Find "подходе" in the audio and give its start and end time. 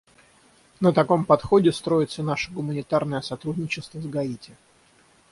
1.25-1.71